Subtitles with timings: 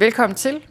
[0.00, 0.66] Velkommen til.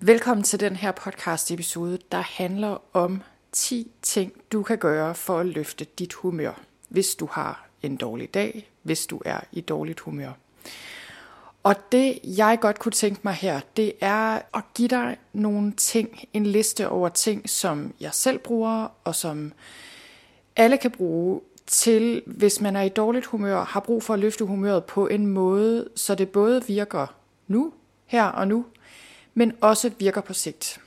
[0.00, 5.38] Velkommen til den her podcast episode, der handler om 10 ting, du kan gøre for
[5.38, 10.00] at løfte dit humør, hvis du har en dårlig dag, hvis du er i dårligt
[10.00, 10.32] humør.
[11.62, 16.28] Og det, jeg godt kunne tænke mig her, det er at give dig nogle ting,
[16.32, 19.52] en liste over ting, som jeg selv bruger, og som
[20.56, 24.44] alle kan bruge til, hvis man er i dårligt humør, har brug for at løfte
[24.44, 27.06] humøret på en måde, så det både virker
[27.46, 27.72] nu,
[28.08, 28.66] her og nu,
[29.34, 30.80] men også virker på sigt.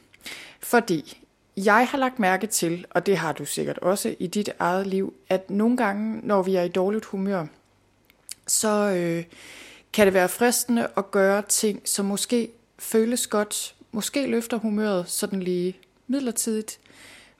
[0.59, 1.17] Fordi
[1.58, 5.14] jeg har lagt mærke til, og det har du sikkert også i dit eget liv,
[5.30, 7.45] at nogle gange, når vi er i dårligt humør,
[8.47, 9.23] så øh,
[9.94, 12.49] kan det være fristende at gøre ting, som måske
[12.80, 15.77] føles godt, måske løfter humøret sådan lige
[16.08, 16.80] midlertidigt,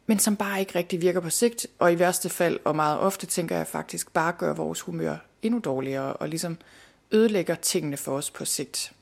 [0.06, 3.26] men som bare ikke rigtig virker på sigt, og i værste fald, og meget ofte
[3.26, 6.58] tænker jeg faktisk, bare gør vores humør endnu dårligere, og ligesom
[7.12, 8.94] ødelægger tingene for os på sigt.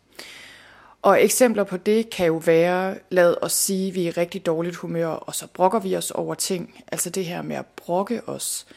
[1.01, 4.45] Og eksempler på det kan jo være, lad os sige, at vi er i rigtig
[4.45, 6.83] dårligt humør, og så brokker vi os over ting.
[6.87, 8.67] Altså det her med at brokke os,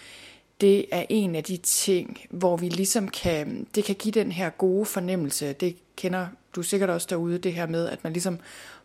[0.61, 4.51] det er en af de ting, hvor vi ligesom kan, det kan give den her
[4.51, 5.53] gode fornemmelse.
[5.53, 8.39] Det kender du sikkert også derude, det her med, at man ligesom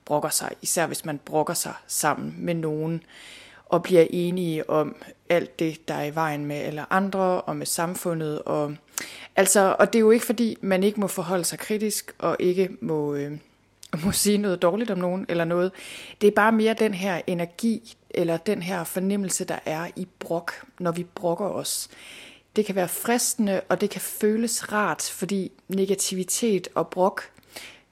[0.06, 3.04] brokker sig, især hvis man brokker sig sammen med nogen
[3.70, 4.96] og bliver enige om
[5.30, 8.42] alt det, der er i vejen med eller andre og med samfundet.
[8.42, 8.76] Og,
[9.36, 12.70] altså, og det er jo ikke fordi, man ikke må forholde sig kritisk og ikke
[12.82, 13.32] må, øh,
[14.06, 15.72] må sige noget dårligt om nogen eller noget.
[16.22, 20.54] Det er bare mere den her energi eller den her fornemmelse, der er i brok,
[20.80, 21.90] når vi brokker os.
[22.56, 27.22] Det kan være fristende, og det kan føles rart, fordi negativitet og brok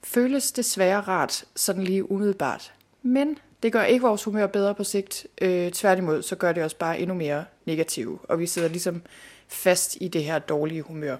[0.03, 2.73] føles desværre rart, sådan lige umiddelbart.
[3.01, 5.27] Men det gør ikke vores humør bedre på sigt.
[5.41, 9.01] Øh, tværtimod, så gør det os bare endnu mere negative, og vi sidder ligesom
[9.47, 11.17] fast i det her dårlige humør.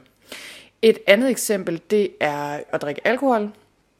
[0.82, 3.50] Et andet eksempel, det er at drikke alkohol.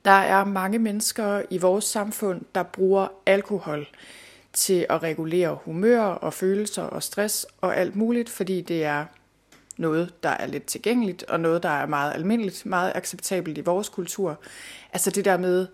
[0.06, 3.88] Der er mange mennesker i vores samfund, der bruger alkohol
[4.54, 9.06] til at regulere humør og følelser og stress og alt muligt, fordi det er
[9.78, 13.90] noget, der er lidt tilgængeligt, og noget, der er meget almindeligt, meget acceptabelt i vores
[13.90, 14.40] kultur.
[14.94, 15.68] Altså det der med,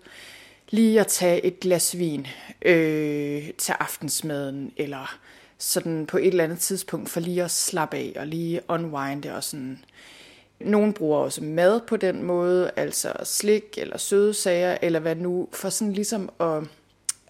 [0.72, 2.26] lige at tage et glas vin
[2.62, 5.18] øh, til aftensmaden, eller
[5.58, 9.44] sådan på et eller andet tidspunkt for lige at slappe af og lige unwinde og
[9.44, 9.84] sådan.
[10.60, 15.48] Nogle bruger også mad på den måde, altså slik eller søde sager, eller hvad nu,
[15.52, 16.62] for sådan ligesom at,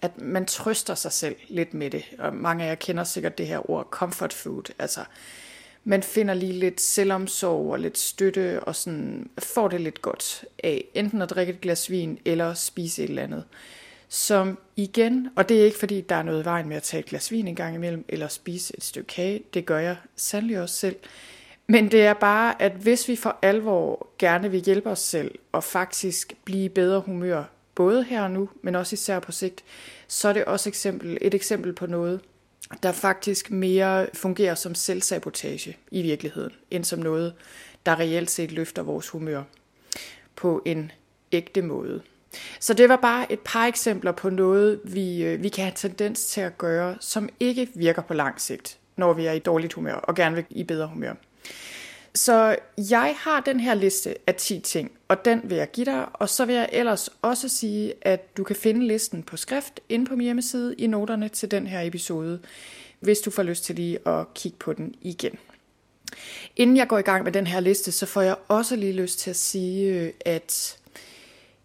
[0.01, 2.03] at man trøster sig selv lidt med det.
[2.19, 5.01] Og mange af jer kender sikkert det her ord comfort food, altså
[5.83, 10.85] man finder lige lidt selvomsorg og lidt støtte, og sådan får det lidt godt af
[10.93, 13.43] enten at drikke et glas vin, eller spise et eller andet.
[14.09, 16.99] Som igen, og det er ikke fordi, der er noget i vejen med at tage
[16.99, 20.61] et glas vin en gang imellem, eller spise et stykke kage, det gør jeg sandelig
[20.61, 20.95] også selv.
[21.67, 25.63] Men det er bare, at hvis vi for alvor gerne vil hjælpe os selv, og
[25.63, 27.43] faktisk blive bedre humør,
[27.75, 29.63] både her og nu, men også især på sigt,
[30.07, 32.19] så er det også eksempel, et eksempel på noget,
[32.83, 37.33] der faktisk mere fungerer som selvsabotage i virkeligheden, end som noget,
[37.85, 39.43] der reelt set løfter vores humør
[40.35, 40.91] på en
[41.31, 42.01] ægte måde.
[42.59, 46.25] Så det var bare et par eksempler på noget, vi, øh, vi kan have tendens
[46.25, 49.93] til at gøre, som ikke virker på lang sigt, når vi er i dårligt humør
[49.95, 51.13] og gerne vil i bedre humør.
[52.15, 56.05] Så jeg har den her liste af 10 ting, og den vil jeg give dig,
[56.13, 60.05] og så vil jeg ellers også sige, at du kan finde listen på skrift inde
[60.05, 62.39] på min hjemmeside i noterne til den her episode,
[62.99, 65.37] hvis du får lyst til lige at kigge på den igen.
[66.55, 69.19] Inden jeg går i gang med den her liste, så får jeg også lige lyst
[69.19, 70.77] til at sige, at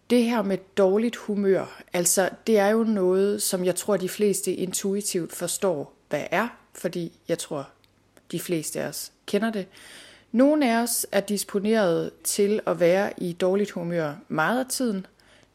[0.09, 4.53] det her med dårligt humør, altså det er jo noget, som jeg tror, de fleste
[4.53, 7.69] intuitivt forstår, hvad er, fordi jeg tror,
[8.31, 9.65] de fleste af os kender det.
[10.31, 15.05] Nogle af os er disponeret til at være i dårligt humør meget af tiden.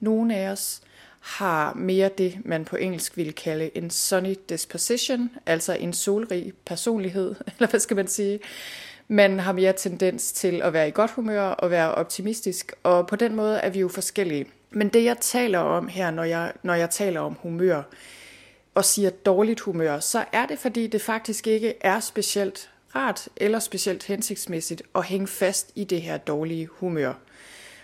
[0.01, 0.83] Nogle af os
[1.21, 7.35] har mere det, man på engelsk ville kalde en sunny disposition, altså en solrig personlighed,
[7.57, 8.41] eller hvad skal man sige.
[9.09, 13.17] Man har mere tendens til at være i godt humør og være optimistisk, og på
[13.17, 14.47] den måde er vi jo forskellige.
[14.71, 17.83] Men det jeg taler om her, når jeg, når jeg taler om humør,
[18.75, 23.59] og siger dårligt humør, så er det fordi det faktisk ikke er specielt rart eller
[23.59, 27.13] specielt hensigtsmæssigt at hænge fast i det her dårlige humør.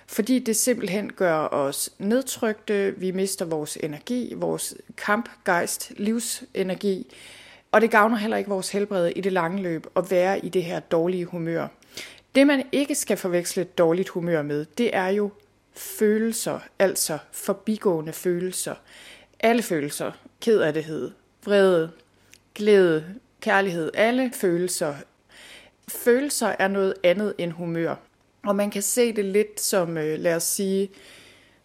[0.07, 7.07] Fordi det simpelthen gør os nedtrykte, vi mister vores energi, vores kampgejst, livsenergi,
[7.73, 10.65] og det gavner heller ikke vores helbred i det lange løb at være i det
[10.65, 11.69] her dårlige humør.
[12.35, 15.31] Det man ikke skal forveksle et dårligt humør med, det er jo
[15.75, 18.75] følelser, altså forbigående følelser.
[19.41, 21.11] Alle følelser, kedelighed,
[21.45, 21.91] vrede,
[22.55, 23.05] glæde,
[23.41, 24.95] kærlighed, alle følelser.
[25.89, 27.95] Følelser er noget andet end humør.
[28.47, 30.91] Og man kan se det lidt som, øh, lad os sige,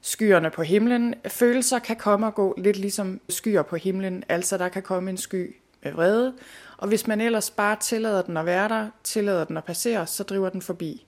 [0.02, 1.16] skyerne på himlen.
[1.28, 4.24] Følelser kan komme og gå lidt ligesom skyer på himlen.
[4.30, 6.34] Altså der kan komme en sky med vrede,
[6.78, 10.24] og hvis man ellers bare tillader den at være der, tillader den at passere, så
[10.24, 11.06] driver den forbi.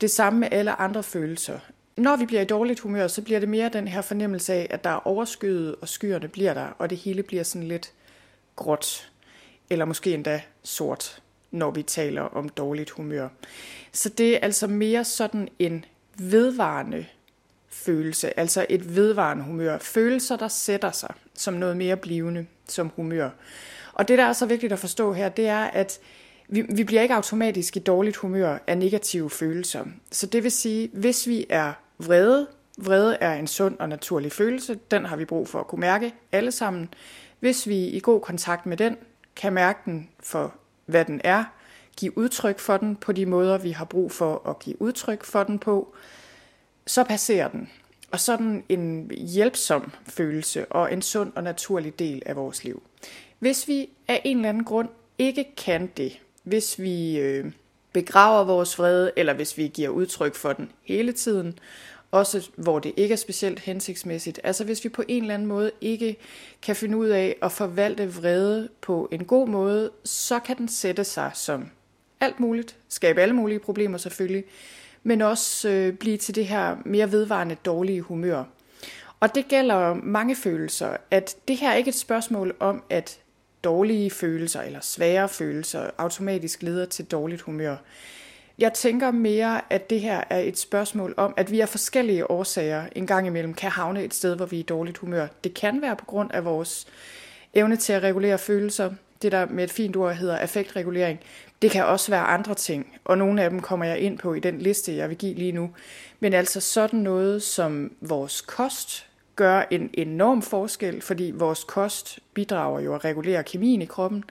[0.00, 1.58] Det samme med alle andre følelser.
[1.96, 4.84] Når vi bliver i dårligt humør, så bliver det mere den her fornemmelse af, at
[4.84, 7.92] der er overskyet, og skyerne bliver der, og det hele bliver sådan lidt
[8.56, 9.10] gråt,
[9.70, 13.28] eller måske endda sort, når vi taler om dårligt humør.
[13.92, 15.84] Så det er altså mere sådan en
[16.18, 17.06] vedvarende
[17.68, 19.78] følelse, altså et vedvarende humør.
[19.78, 23.30] Følelser, der sætter sig som noget mere blivende, som humør.
[23.92, 25.98] Og det, der er så vigtigt at forstå her, det er, at
[26.48, 29.84] vi, vi bliver ikke automatisk i dårligt humør af negative følelser.
[30.10, 32.46] Så det vil sige, hvis vi er vrede,
[32.78, 36.14] vrede er en sund og naturlig følelse, den har vi brug for at kunne mærke
[36.32, 36.88] alle sammen.
[37.40, 38.96] Hvis vi i god kontakt med den,
[39.38, 40.54] kan mærke den for,
[40.86, 41.44] hvad den er,
[41.96, 45.42] give udtryk for den på de måder, vi har brug for at give udtryk for
[45.42, 45.94] den på,
[46.86, 47.70] så passerer den.
[48.10, 52.82] Og sådan en hjælpsom følelse og en sund og naturlig del af vores liv.
[53.38, 54.88] Hvis vi af en eller anden grund
[55.18, 57.52] ikke kan det, hvis vi øh,
[57.92, 61.58] begraver vores vrede, eller hvis vi giver udtryk for den hele tiden,
[62.10, 64.40] også hvor det ikke er specielt hensigtsmæssigt.
[64.44, 66.16] Altså hvis vi på en eller anden måde ikke
[66.62, 71.04] kan finde ud af at forvalte vrede på en god måde, så kan den sætte
[71.04, 71.68] sig som
[72.20, 74.44] alt muligt, skabe alle mulige problemer selvfølgelig,
[75.02, 78.44] men også øh, blive til det her mere vedvarende dårlige humør.
[79.20, 83.18] Og det gælder mange følelser, at det her er ikke et spørgsmål om, at
[83.64, 87.76] dårlige følelser eller svære følelser automatisk leder til dårligt humør.
[88.58, 92.86] Jeg tænker mere, at det her er et spørgsmål om, at vi af forskellige årsager
[92.92, 95.26] en gang imellem kan havne et sted, hvor vi er i dårligt humør.
[95.44, 96.86] Det kan være på grund af vores
[97.54, 98.90] evne til at regulere følelser,
[99.22, 101.20] det der med et fint ord hedder affektregulering.
[101.62, 104.40] Det kan også være andre ting, og nogle af dem kommer jeg ind på i
[104.40, 105.70] den liste, jeg vil give lige nu.
[106.20, 109.06] Men altså sådan noget som vores kost,
[109.36, 114.24] gør en enorm forskel, fordi vores kost bidrager jo at regulere kemien i kroppen.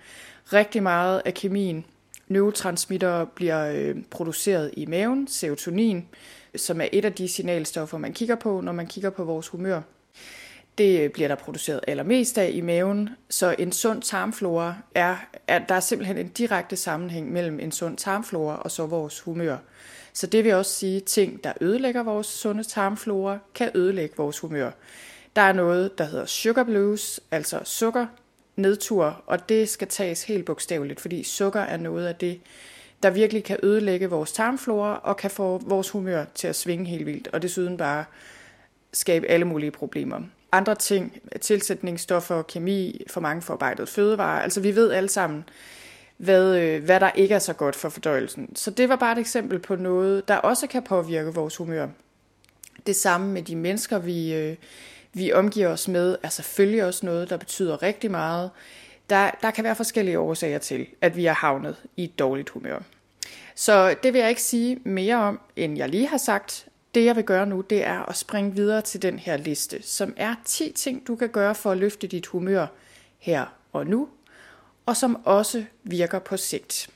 [0.54, 1.86] Rigtig meget af kemien,
[2.28, 6.06] neurotransmitter, bliver øh, produceret i maven, serotonin,
[6.56, 9.82] som er et af de signalstoffer, man kigger på, når man kigger på vores humør.
[10.78, 15.16] Det øh, bliver der produceret allermest af i maven, så en sund tarmflora er,
[15.48, 19.58] at der er simpelthen en direkte sammenhæng mellem en sund tarmflora og så vores humør.
[20.14, 24.40] Så det vil også sige, at ting, der ødelægger vores sunde tarmflora, kan ødelægge vores
[24.40, 24.72] humør.
[25.36, 28.06] Der er noget, der hedder sugar blues, altså sukker,
[28.58, 32.40] nedtur, og det skal tages helt bogstaveligt, fordi sukker er noget af det,
[33.04, 37.06] der virkelig kan ødelægge vores tarmflora og kan få vores humør til at svinge helt
[37.06, 38.06] vildt, og desuden bare
[38.94, 40.20] skabe alle mulige problemer.
[40.52, 45.44] Andre ting, tilsætningsstoffer, kemi, for mange forarbejdet fødevarer, altså vi ved alle sammen,
[46.18, 48.56] hvad, øh, hvad der ikke er så godt for fordøjelsen.
[48.56, 51.88] Så det var bare et eksempel på noget, der også kan påvirke vores humør.
[52.88, 54.56] Det samme med de mennesker, vi, øh,
[55.18, 58.52] vi omgiver os med, er selvfølgelig også noget, der betyder rigtig meget.
[59.10, 62.80] Der, der kan være forskellige årsager til, at vi er havnet i et dårligt humør.
[63.56, 66.68] Så det vil jeg ikke sige mere om, end jeg lige har sagt.
[66.96, 70.14] Det jeg vil gøre nu, det er at springe videre til den her liste, som
[70.18, 72.68] er 10 ting, du kan gøre for at løfte dit humør
[73.20, 74.10] her og nu,
[74.86, 76.90] og som også virker på sigt.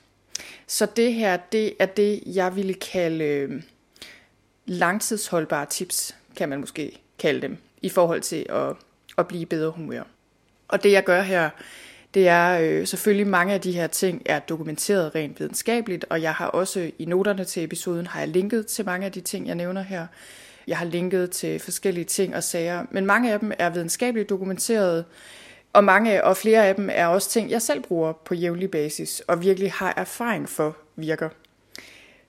[0.67, 3.63] Så det her, det er det, jeg ville kalde øh,
[4.65, 8.75] langtidsholdbare tips, kan man måske kalde dem, i forhold til at,
[9.17, 10.03] at blive bedre humør.
[10.67, 11.50] Og det jeg gør her,
[12.13, 16.33] det er øh, selvfølgelig mange af de her ting er dokumenteret rent videnskabeligt, og jeg
[16.33, 19.55] har også i noterne til episoden har jeg linket til mange af de ting, jeg
[19.55, 20.07] nævner her.
[20.67, 25.05] Jeg har linket til forskellige ting og sager, men mange af dem er videnskabeligt dokumenteret,
[25.73, 29.19] og mange og flere af dem er også ting, jeg selv bruger på jævnlig basis,
[29.27, 31.29] og virkelig har erfaring for virker.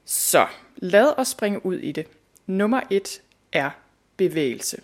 [0.04, 2.06] Så lad os springe ud i det.
[2.47, 3.71] Nummer et er
[4.16, 4.80] bevægelse.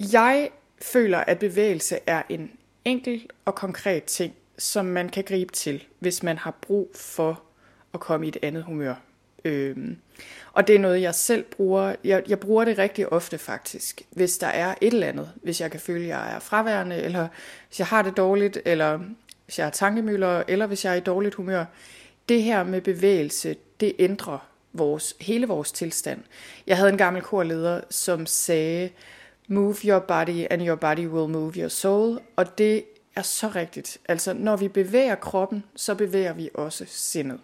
[0.00, 0.50] Jeg
[0.82, 2.50] føler, at bevægelse er en
[2.84, 7.42] enkel og konkret ting, som man kan gribe til, hvis man har brug for
[7.94, 8.94] at komme i et andet humør.
[9.44, 9.96] Øhm,
[10.52, 11.94] og det er noget, jeg selv bruger.
[12.04, 15.30] Jeg, jeg bruger det rigtig ofte faktisk, hvis der er et eller andet.
[15.42, 17.28] Hvis jeg kan føle, at jeg er fraværende, eller
[17.68, 19.00] hvis jeg har det dårligt, eller
[19.44, 21.64] hvis jeg har tankemøller, eller hvis jeg er i dårligt humør.
[22.28, 26.22] Det her med bevægelse, det ændrer vores, hele vores tilstand.
[26.66, 28.90] Jeg havde en gammel korleder, som sagde,
[29.48, 32.20] move your body, and your body will move your soul.
[32.36, 32.84] Og det
[33.16, 33.98] er så rigtigt.
[34.08, 37.40] Altså, når vi bevæger kroppen, så bevæger vi også sindet.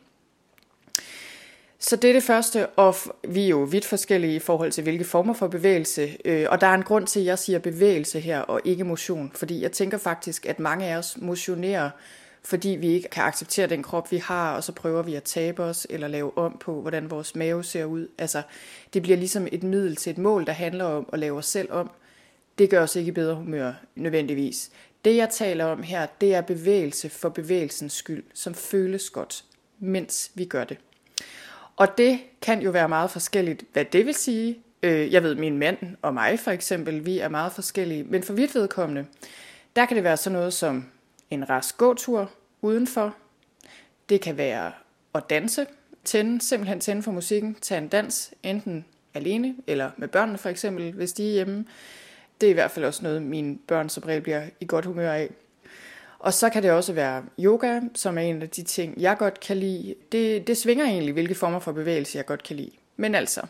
[1.79, 2.95] Så det er det første, og
[3.29, 6.17] vi er jo vidt forskellige i forhold til, hvilke former for bevægelse.
[6.25, 9.33] Øh, og der er en grund til, at jeg siger bevægelse her, og ikke motion.
[9.35, 11.91] Fordi jeg tænker faktisk, at mange af os motionerer,
[12.45, 15.63] fordi vi ikke kan acceptere den krop, vi har, og så prøver vi at tabe
[15.63, 18.09] os, eller lave om på, hvordan vores mave ser ud.
[18.19, 18.43] Altså,
[18.95, 21.73] det bliver ligesom et middel til et mål, der handler om at lave os selv
[21.73, 21.91] om.
[22.59, 24.71] Det gør os ikke i bedre humør, nødvendigvis.
[25.05, 29.45] Det, jeg taler om her, det er bevægelse for bevægelsens skyld, som føles godt,
[29.79, 30.77] mens vi gør det.
[31.77, 34.59] Og det kan jo være meget forskelligt, hvad det vil sige.
[34.83, 38.33] Øh, jeg ved, min mand og mig for eksempel, vi er meget forskellige, men for
[38.33, 39.07] vidt vedkommende,
[39.77, 40.85] der kan det være sådan noget som
[41.33, 42.31] en rask gåtur
[42.63, 43.17] udenfor.
[44.09, 44.73] Det kan være
[45.15, 45.67] at danse,
[46.05, 48.85] tænde, simpelthen tænde for musikken, tage en dans, enten
[49.15, 51.65] alene eller med børnene for eksempel, hvis de er hjemme.
[52.41, 55.13] Det er i hvert fald også noget, mine børn som regel bliver i godt humør
[55.13, 55.31] af.
[56.19, 59.41] Og så kan det også være yoga, som er en af de ting, jeg godt
[59.41, 59.95] kan lide.
[60.13, 62.71] Det, det svinger egentlig, hvilke former for bevægelse jeg godt kan lide.
[62.97, 63.41] Men altså,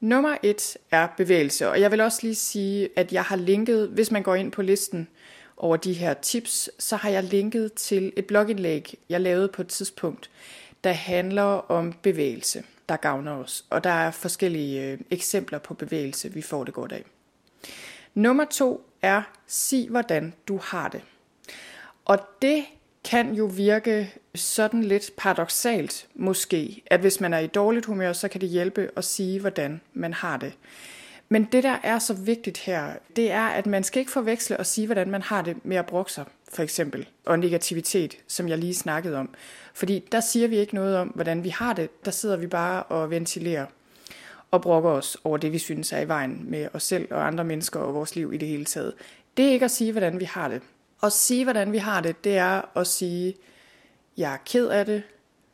[0.00, 1.68] nummer et er bevægelse.
[1.68, 4.62] Og jeg vil også lige sige, at jeg har linket, hvis man går ind på
[4.62, 5.08] listen
[5.62, 9.68] over de her tips, så har jeg linket til et blogindlæg, jeg lavede på et
[9.68, 10.30] tidspunkt,
[10.84, 13.64] der handler om bevægelse, der gavner os.
[13.70, 17.04] Og der er forskellige øh, eksempler på bevægelse, vi får det godt af.
[18.14, 21.00] Nummer to er, sig hvordan du har det.
[22.04, 22.64] Og det
[23.04, 28.28] kan jo virke sådan lidt paradoxalt måske, at hvis man er i dårligt humør, så
[28.28, 30.52] kan det hjælpe at sige, hvordan man har det.
[31.32, 34.66] Men det, der er så vigtigt her, det er, at man skal ikke forveksle og
[34.66, 38.58] sige, hvordan man har det med at brokke sig, for eksempel, og negativitet, som jeg
[38.58, 39.34] lige snakkede om.
[39.74, 42.04] Fordi der siger vi ikke noget om, hvordan vi har det.
[42.04, 43.66] Der sidder vi bare og ventilerer
[44.50, 47.44] og brokker os over det, vi synes er i vejen med os selv og andre
[47.44, 48.94] mennesker og vores liv i det hele taget.
[49.36, 50.62] Det er ikke at sige, hvordan vi har det.
[51.02, 53.34] At sige, hvordan vi har det, det er at sige,
[54.16, 55.02] jeg er ked af det,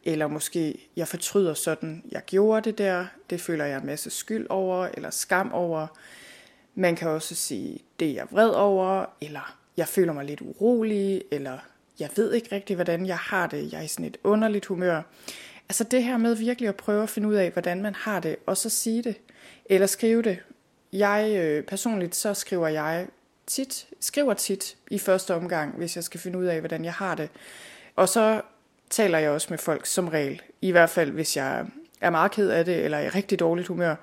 [0.08, 4.46] eller måske jeg fortryder sådan, jeg gjorde det der, det føler jeg en masse skyld
[4.50, 5.86] over, eller skam over.
[6.74, 11.22] Man kan også sige, det er jeg vred over, eller jeg føler mig lidt urolig,
[11.30, 11.58] eller
[11.98, 15.02] jeg ved ikke rigtig, hvordan jeg har det, jeg er i sådan et underligt humør.
[15.68, 18.36] Altså det her med virkelig at prøve at finde ud af, hvordan man har det,
[18.46, 19.16] og så sige det,
[19.66, 20.38] eller skrive det.
[20.92, 23.06] Jeg øh, personligt, så skriver jeg
[23.46, 27.14] tit, skriver tit i første omgang, hvis jeg skal finde ud af, hvordan jeg har
[27.14, 27.30] det.
[27.96, 28.42] Og så
[28.90, 31.66] taler jeg også med folk som regel, i hvert fald hvis jeg
[32.00, 33.94] er meget ked af det, eller er i rigtig dårligt humør.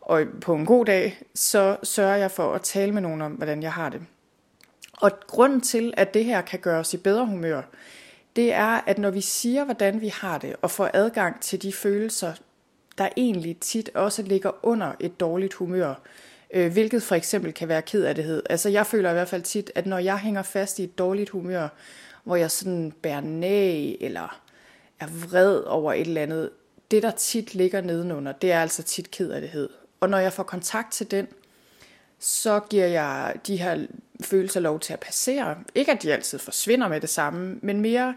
[0.00, 3.62] Og på en god dag, så sørger jeg for at tale med nogen om, hvordan
[3.62, 4.00] jeg har det.
[4.92, 7.62] Og grunden til, at det her kan gøre os i bedre humør,
[8.36, 11.72] det er, at når vi siger, hvordan vi har det, og får adgang til de
[11.72, 12.32] følelser,
[12.98, 15.94] der egentlig tit også ligger under et dårligt humør,
[16.54, 18.42] øh, hvilket for eksempel kan være ked af det.
[18.50, 21.30] Altså jeg føler i hvert fald tit, at når jeg hænger fast i et dårligt
[21.30, 21.68] humør,
[22.26, 24.40] hvor jeg sådan bærer næ, eller
[25.00, 26.50] er vred over et eller andet,
[26.90, 29.68] det der tit ligger nedenunder, det er altså tit kederlighed.
[30.00, 31.26] Og når jeg får kontakt til den,
[32.18, 33.86] så giver jeg de her
[34.20, 35.56] følelser lov til at passere.
[35.74, 38.14] Ikke at de altid forsvinder med det samme, men mere,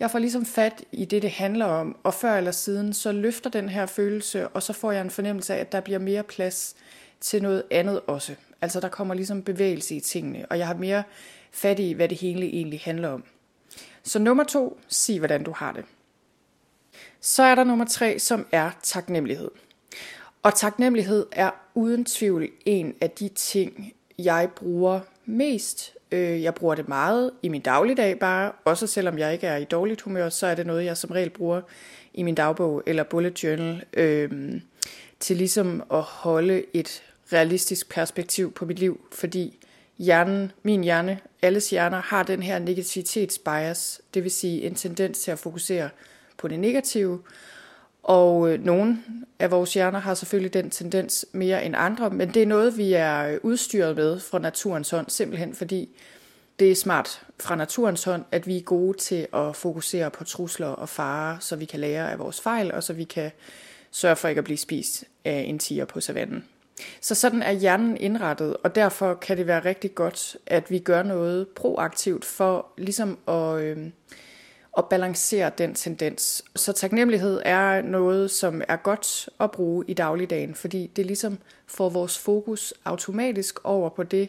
[0.00, 3.50] jeg får ligesom fat i det, det handler om, og før eller siden, så løfter
[3.50, 6.74] den her følelse, og så får jeg en fornemmelse af, at der bliver mere plads
[7.20, 8.34] til noget andet også.
[8.60, 11.02] Altså der kommer ligesom bevægelse i tingene, og jeg har mere
[11.50, 13.24] fat i, hvad det hele egentlig handler om.
[14.02, 15.84] Så nummer to, sig hvordan du har det.
[17.20, 19.50] Så er der nummer tre, som er taknemmelighed.
[20.42, 25.92] Og taknemmelighed er uden tvivl en af de ting, jeg bruger mest.
[26.12, 29.64] Øh, jeg bruger det meget i min dagligdag bare, også selvom jeg ikke er i
[29.64, 31.60] dårligt humør, så er det noget, jeg som regel bruger
[32.14, 34.60] i min dagbog eller bullet journal, øh,
[35.20, 37.02] til ligesom at holde et
[37.32, 39.58] realistisk perspektiv på mit liv, fordi
[39.98, 45.30] hjernen, min hjerne, alles hjerner har den her negativitetsbias, det vil sige en tendens til
[45.30, 45.90] at fokusere
[46.36, 47.22] på det negative,
[48.02, 48.98] og øh, nogle
[49.38, 52.92] af vores hjerner har selvfølgelig den tendens mere end andre, men det er noget, vi
[52.92, 55.88] er øh, udstyret med fra naturens hånd, simpelthen fordi
[56.58, 60.66] det er smart fra naturens hånd, at vi er gode til at fokusere på trusler
[60.66, 63.30] og farer, så vi kan lære af vores fejl, og så vi kan
[63.90, 66.44] sørge for ikke at blive spist af en tiger på savannen.
[67.00, 71.02] Så sådan er hjernen indrettet, og derfor kan det være rigtig godt, at vi gør
[71.02, 73.78] noget proaktivt for ligesom at, øh,
[74.78, 76.44] at balancere den tendens.
[76.56, 81.88] Så taknemmelighed er noget, som er godt at bruge i dagligdagen, fordi det ligesom får
[81.88, 84.28] vores fokus automatisk over på det,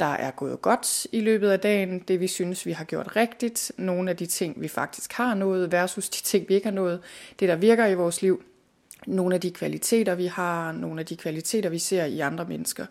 [0.00, 3.72] der er gået godt i løbet af dagen, det vi synes, vi har gjort rigtigt,
[3.76, 7.00] nogle af de ting, vi faktisk har nået, versus de ting, vi ikke har nået,
[7.40, 8.42] det der virker i vores liv,
[9.06, 12.86] nogle af de kvaliteter, vi har, nogle af de kvaliteter, vi ser i andre mennesker.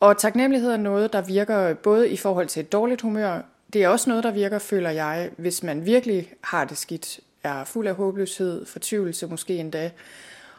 [0.00, 3.88] Og taknemmelighed er noget, der virker både i forhold til et dårligt humør, det er
[3.88, 7.94] også noget, der virker, føler jeg, hvis man virkelig har det skidt, er fuld af
[7.94, 9.90] håbløshed, fortvivlelse måske endda.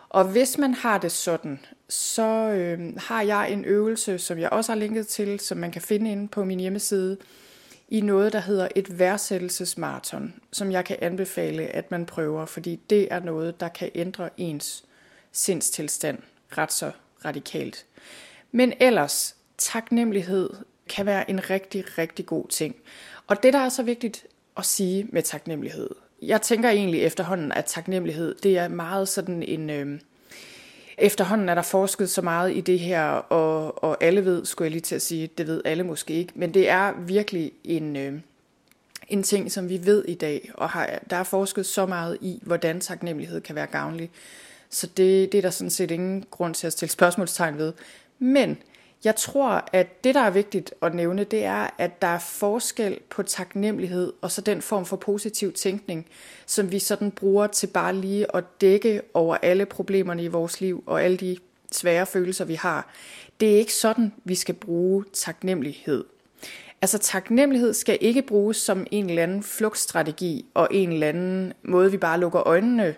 [0.09, 4.71] Og hvis man har det sådan, så øh, har jeg en øvelse, som jeg også
[4.71, 7.17] har linket til, som man kan finde inde på min hjemmeside,
[7.93, 13.07] i noget, der hedder et værdsættelsesmarathon, som jeg kan anbefale, at man prøver, fordi det
[13.11, 14.83] er noget, der kan ændre ens
[15.31, 16.17] sindstilstand
[16.57, 16.91] ret så
[17.25, 17.85] radikalt.
[18.51, 20.49] Men ellers, taknemmelighed
[20.89, 22.75] kan være en rigtig, rigtig god ting.
[23.27, 24.25] Og det, der er så vigtigt
[24.57, 25.89] at sige med taknemmelighed,
[26.21, 29.69] jeg tænker egentlig efterhånden, at taknemmelighed, det er meget sådan en...
[29.69, 29.99] Øh,
[30.97, 34.71] efterhånden er der forsket så meget i det her, og, og alle ved, skulle jeg
[34.71, 38.13] lige til at sige, det ved alle måske ikke, men det er virkelig en, øh,
[39.07, 42.39] en ting, som vi ved i dag, og har, der er forsket så meget i,
[42.41, 44.09] hvordan taknemmelighed kan være gavnlig.
[44.69, 47.73] Så det, det er der sådan set ingen grund til at stille spørgsmålstegn ved.
[48.19, 48.57] Men
[49.03, 52.99] jeg tror, at det, der er vigtigt at nævne, det er, at der er forskel
[53.09, 56.05] på taknemmelighed og så den form for positiv tænkning,
[56.45, 60.83] som vi sådan bruger til bare lige at dække over alle problemerne i vores liv
[60.85, 61.37] og alle de
[61.71, 62.89] svære følelser, vi har.
[63.39, 66.03] Det er ikke sådan, vi skal bruge taknemmelighed.
[66.81, 71.91] Altså taknemmelighed skal ikke bruges som en eller anden flugtstrategi og en eller anden måde,
[71.91, 72.95] vi bare lukker øjnene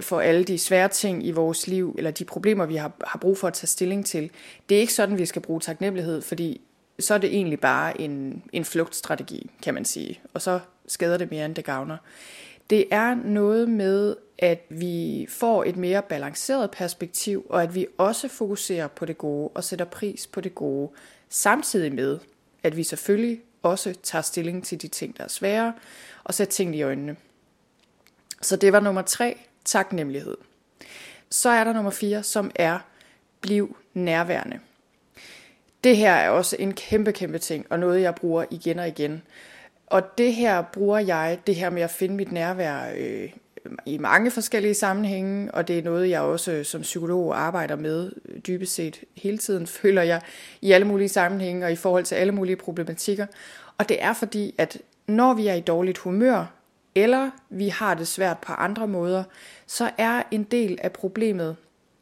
[0.00, 3.38] for alle de svære ting i vores liv, eller de problemer, vi har, har brug
[3.38, 4.30] for at tage stilling til.
[4.68, 6.60] Det er ikke sådan, vi skal bruge taknemmelighed, fordi
[6.98, 10.20] så er det egentlig bare en, en flugtstrategi, kan man sige.
[10.34, 11.96] Og så skader det mere, end det gavner.
[12.70, 18.28] Det er noget med, at vi får et mere balanceret perspektiv, og at vi også
[18.28, 20.90] fokuserer på det gode og sætter pris på det gode,
[21.28, 22.18] samtidig med,
[22.62, 25.72] at vi selvfølgelig også tager stilling til de ting, der er svære,
[26.24, 27.16] og sætter tingene i øjnene.
[28.42, 30.36] Så det var nummer tre taknemmelighed.
[31.30, 32.78] Så er der nummer 4, som er
[33.40, 34.60] bliv nærværende.
[35.84, 39.22] Det her er også en kæmpe, kæmpe ting, og noget jeg bruger igen og igen.
[39.86, 43.30] Og det her bruger jeg, det her med at finde mit nærvær øh,
[43.86, 48.12] i mange forskellige sammenhænge, og det er noget, jeg også som psykolog arbejder med
[48.46, 50.20] dybest set hele tiden, føler jeg,
[50.60, 53.26] i alle mulige sammenhænge og i forhold til alle mulige problematikker.
[53.78, 56.46] Og det er fordi, at når vi er i dårligt humør,
[56.94, 59.24] eller vi har det svært på andre måder,
[59.66, 61.56] så er en del af problemet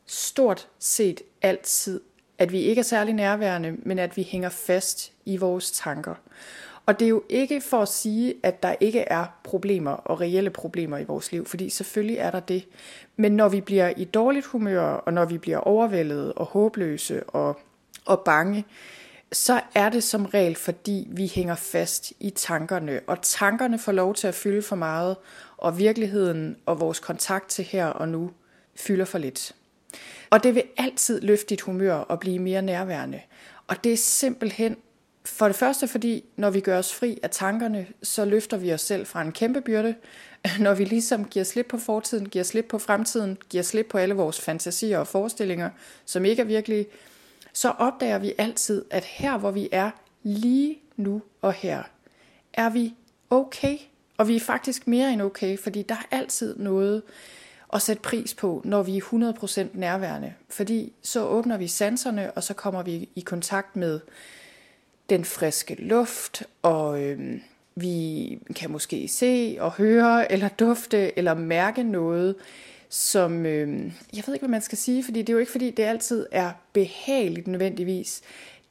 [0.07, 2.01] stort set altid,
[2.39, 6.15] at vi ikke er særlig nærværende, men at vi hænger fast i vores tanker.
[6.87, 10.51] Og det er jo ikke for at sige, at der ikke er problemer og reelle
[10.51, 12.69] problemer i vores liv, fordi selvfølgelig er der det.
[13.17, 17.61] Men når vi bliver i dårligt humør, og når vi bliver overvældet og håbløse og,
[18.05, 18.65] og bange,
[19.33, 24.15] så er det som regel, fordi vi hænger fast i tankerne, og tankerne får lov
[24.15, 25.17] til at fylde for meget,
[25.57, 28.31] og virkeligheden og vores kontakt til her og nu
[28.77, 29.55] fylder for lidt.
[30.31, 33.21] Og det vil altid løfte dit humør og blive mere nærværende.
[33.67, 34.77] Og det er simpelthen
[35.25, 38.81] for det første, fordi når vi gør os fri af tankerne, så løfter vi os
[38.81, 39.95] selv fra en kæmpe byrde.
[40.61, 44.15] Når vi ligesom giver slip på fortiden, giver slip på fremtiden, giver slip på alle
[44.15, 45.71] vores fantasier og forestillinger,
[46.05, 46.87] som ikke er virkelige,
[47.59, 49.91] så opdager vi altid, at her hvor vi er
[50.23, 51.83] lige nu og her,
[52.53, 52.95] er vi
[53.31, 53.79] okay.
[54.17, 57.03] Og vi er faktisk mere end okay, fordi der er altid noget
[57.73, 59.01] at sætte pris på, når vi er
[59.73, 60.35] 100% nærværende.
[60.49, 64.01] Fordi så åbner vi sanserne, og så kommer vi i kontakt med
[65.11, 67.41] den friske luft, og øh,
[67.75, 72.35] vi kan måske se og høre, eller dufte, eller mærke noget,
[72.89, 75.71] som, øh, jeg ved ikke, hvad man skal sige, fordi det er jo ikke, fordi
[75.71, 78.23] det altid er behageligt nødvendigvis.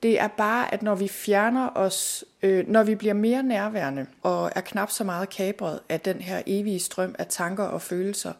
[0.03, 4.51] Det er bare, at når vi fjerner os, øh, når vi bliver mere nærværende og
[4.55, 8.33] er knap så meget kabret af den her evige strøm af tanker og følelser,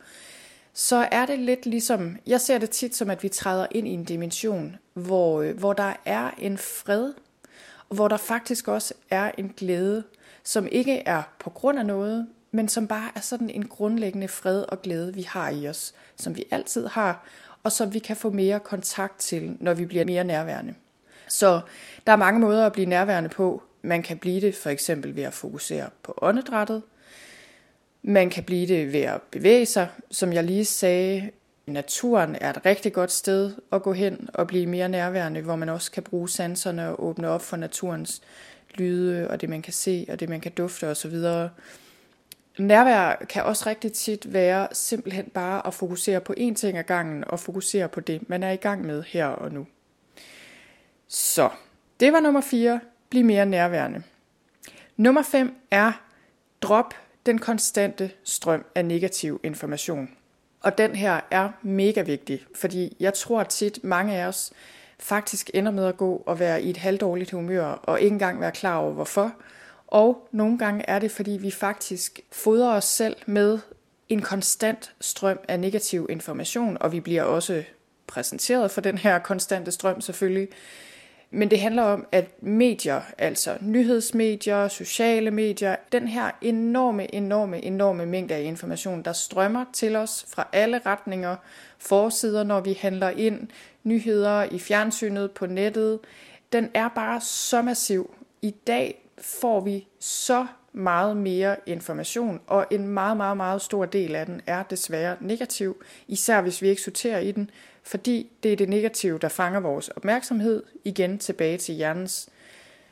[0.73, 3.91] så er det lidt ligesom, jeg ser det tit som, at vi træder ind i
[3.91, 7.13] en dimension, hvor, øh, hvor der er en fred,
[7.89, 10.03] og hvor der faktisk også er en glæde,
[10.43, 14.62] som ikke er på grund af noget, men som bare er sådan en grundlæggende fred
[14.69, 17.27] og glæde, vi har i os, som vi altid har,
[17.63, 20.73] og som vi kan få mere kontakt til, når vi bliver mere nærværende.
[21.27, 21.62] Så
[22.07, 23.63] der er mange måder at blive nærværende på.
[23.81, 26.81] Man kan blive det for eksempel ved at fokusere på åndedrættet.
[28.01, 31.31] Man kan blive det ved at bevæge sig, som jeg lige sagde.
[31.65, 35.69] Naturen er et rigtig godt sted at gå hen og blive mere nærværende, hvor man
[35.69, 38.21] også kan bruge sanserne og åbne op for naturens
[38.75, 41.15] lyde og det man kan se og det man kan dufte osv.
[42.59, 47.23] Nærvær kan også rigtig tit være simpelthen bare at fokusere på én ting ad gangen
[47.27, 49.67] og fokusere på det, man er i gang med her og nu.
[51.07, 51.49] Så,
[51.99, 52.79] det var nummer 4.
[53.09, 54.03] Bliv mere nærværende.
[54.97, 55.91] Nummer 5 er
[56.61, 56.93] drop
[57.25, 60.09] den konstante strøm af negativ information.
[60.61, 64.53] Og den her er mega vigtig, fordi jeg tror tit mange af os
[64.99, 68.51] faktisk ender med at gå og være i et halvdårligt humør og ikke engang være
[68.51, 69.33] klar over hvorfor.
[69.88, 73.60] Og nogle gange er det, fordi vi faktisk fodrer os selv med
[74.10, 77.63] en konstant strøm af negativ information, og vi bliver også
[78.08, 80.47] præsenteret for den her konstante strøm selvfølgelig.
[81.32, 88.06] Men det handler om, at medier, altså nyhedsmedier, sociale medier, den her enorme, enorme, enorme
[88.06, 91.36] mængde af information, der strømmer til os fra alle retninger,
[91.78, 93.47] forsider, når vi handler ind,
[93.84, 96.00] nyheder i fjernsynet, på nettet,
[96.52, 98.15] den er bare så massiv.
[98.41, 104.15] I dag får vi så meget mere information, og en meget, meget, meget stor del
[104.15, 107.49] af den er desværre negativ, især hvis vi ikke sorterer i den,
[107.84, 112.30] fordi det er det negative, der fanger vores opmærksomhed, igen tilbage til hjernens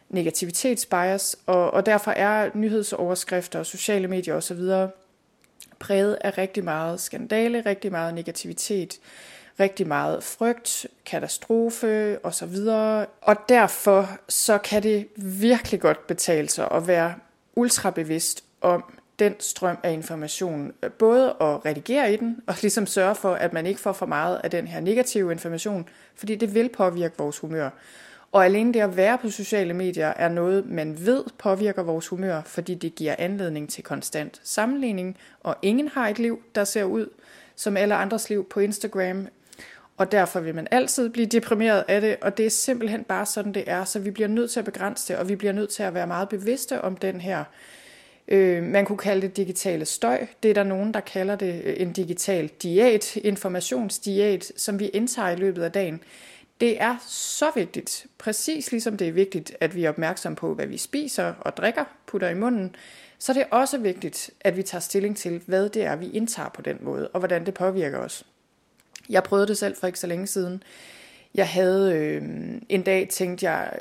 [0.09, 4.59] negativitetsbias, og, og derfor er nyhedsoverskrifter og sociale medier osv.
[5.79, 8.99] præget af rigtig meget skandale, rigtig meget negativitet,
[9.59, 12.55] rigtig meget frygt, katastrofe osv.
[13.21, 17.13] Og derfor så kan det virkelig godt betale sig at være
[17.55, 18.83] ultrabevidst om
[19.19, 20.73] den strøm af information.
[20.83, 24.05] Øh, både at redigere i den, og ligesom sørge for, at man ikke får for
[24.05, 27.69] meget af den her negative information, fordi det vil påvirke vores humør.
[28.31, 32.41] Og alene det at være på sociale medier er noget, man ved påvirker vores humør,
[32.45, 37.09] fordi det giver anledning til konstant sammenligning, og ingen har et liv, der ser ud
[37.55, 39.27] som alle andres liv på Instagram,
[39.97, 43.53] og derfor vil man altid blive deprimeret af det, og det er simpelthen bare sådan,
[43.53, 45.83] det er, så vi bliver nødt til at begrænse det, og vi bliver nødt til
[45.83, 47.43] at være meget bevidste om den her
[48.27, 50.27] Øh, man kunne kalde det digitale støj.
[50.43, 55.29] Det er der nogen, der kalder det øh, en digital diæt, informationsdiæt, som vi indtager
[55.29, 56.01] i løbet af dagen.
[56.61, 60.67] Det er så vigtigt, præcis ligesom det er vigtigt, at vi er opmærksom på, hvad
[60.67, 62.75] vi spiser og drikker, putter i munden,
[63.19, 66.49] så det er også vigtigt, at vi tager stilling til, hvad det er, vi indtager
[66.49, 68.25] på den måde, og hvordan det påvirker os.
[69.09, 70.63] Jeg prøvede det selv for ikke så længe siden.
[71.35, 72.23] Jeg havde øh,
[72.69, 73.71] en dag tænkt jeg,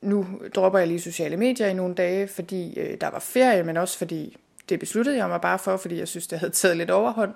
[0.00, 3.76] nu dropper jeg lige sociale medier i nogle dage, fordi øh, der var ferie, men
[3.76, 4.36] også fordi
[4.68, 7.34] det besluttede jeg mig bare for, fordi jeg synes, det havde taget lidt overhånd.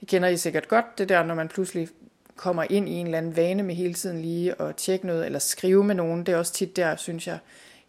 [0.00, 1.88] Det kender I sikkert godt, det der, når man pludselig
[2.36, 5.38] kommer ind i en eller anden vane med hele tiden lige at tjekke noget, eller
[5.38, 6.26] skrive med nogen.
[6.26, 7.38] Det er også tit der, synes jeg,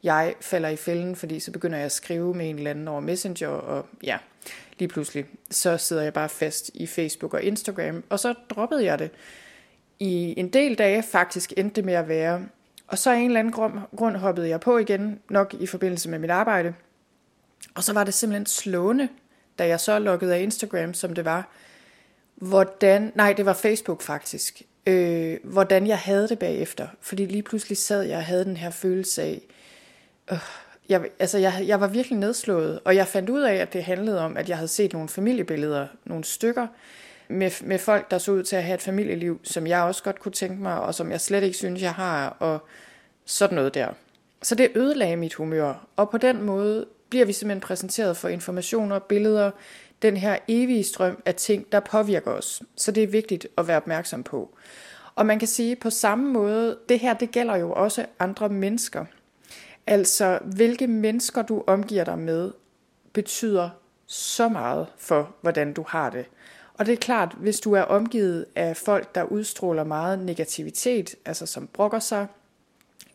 [0.03, 2.99] jeg falder i fælden, fordi så begynder jeg at skrive med en eller anden over
[2.99, 4.17] Messenger, og ja,
[4.79, 8.99] lige pludselig, så sidder jeg bare fast i Facebook og Instagram, og så droppede jeg
[8.99, 9.11] det.
[9.99, 12.45] I en del dage faktisk endte det med at være,
[12.87, 13.53] og så af en eller anden
[13.95, 16.73] grund hoppede jeg på igen, nok i forbindelse med mit arbejde.
[17.75, 19.09] Og så var det simpelthen slående,
[19.59, 21.49] da jeg så lukkede af Instagram, som det var,
[22.35, 26.87] hvordan, nej, det var Facebook faktisk, øh, hvordan jeg havde det bagefter.
[27.01, 29.41] Fordi lige pludselig sad jeg og havde den her følelse af,
[30.31, 30.39] øh,
[30.89, 34.21] jeg, altså jeg, jeg var virkelig nedslået, og jeg fandt ud af, at det handlede
[34.21, 36.67] om, at jeg havde set nogle familiebilleder, nogle stykker,
[37.29, 40.19] med, med folk, der så ud til at have et familieliv, som jeg også godt
[40.19, 42.59] kunne tænke mig, og som jeg slet ikke synes, jeg har, og
[43.25, 43.87] sådan noget der.
[44.41, 48.99] Så det ødelagde mit humør, og på den måde bliver vi simpelthen præsenteret for informationer,
[48.99, 49.51] billeder,
[50.01, 52.63] den her evige strøm af ting, der påvirker os.
[52.75, 54.57] Så det er vigtigt at være opmærksom på.
[55.15, 59.05] Og man kan sige på samme måde, det her det gælder jo også andre mennesker.
[59.87, 62.51] Altså, hvilke mennesker du omgiver dig med,
[63.13, 63.69] betyder
[64.05, 66.25] så meget for, hvordan du har det.
[66.73, 71.45] Og det er klart, hvis du er omgivet af folk, der udstråler meget negativitet, altså
[71.45, 72.27] som brokker sig,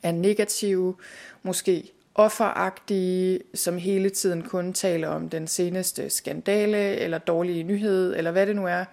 [0.03, 0.95] er negative,
[1.43, 8.31] måske offeragtige, som hele tiden kun taler om den seneste skandale eller dårlige nyhed, eller
[8.31, 8.85] hvad det nu er,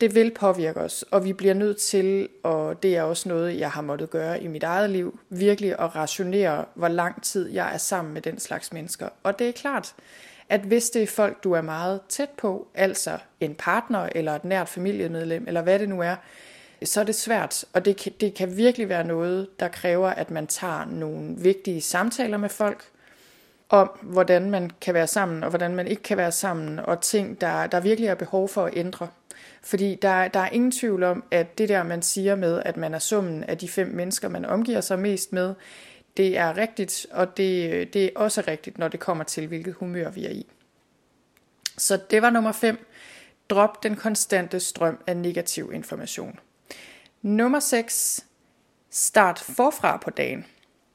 [0.00, 3.70] det vil påvirke os, og vi bliver nødt til, og det er også noget, jeg
[3.70, 7.78] har måttet gøre i mit eget liv, virkelig at rationere, hvor lang tid jeg er
[7.78, 9.08] sammen med den slags mennesker.
[9.22, 9.94] Og det er klart,
[10.48, 14.44] at hvis det er folk, du er meget tæt på, altså en partner eller et
[14.44, 16.16] nært familiemedlem, eller hvad det nu er,
[16.84, 20.30] så er det svært, og det kan, det kan virkelig være noget, der kræver, at
[20.30, 22.84] man tager nogle vigtige samtaler med folk,
[23.68, 27.40] om hvordan man kan være sammen, og hvordan man ikke kan være sammen, og ting,
[27.40, 29.08] der, der virkelig er behov for at ændre.
[29.62, 32.94] Fordi der, der er ingen tvivl om, at det der, man siger med, at man
[32.94, 35.54] er summen af de fem mennesker, man omgiver sig mest med,
[36.16, 40.10] det er rigtigt, og det, det er også rigtigt, når det kommer til, hvilket humør
[40.10, 40.46] vi er i.
[41.76, 42.86] Så det var nummer 5.
[43.50, 46.38] Drop den konstante strøm af negativ information.
[47.22, 48.24] Nummer 6.
[48.90, 50.46] Start forfra på dagen.